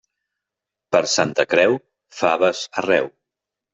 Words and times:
Per 0.95 1.01
Santa 1.17 1.45
Creu, 1.51 1.77
faves 2.23 2.63
arreu. 2.83 3.13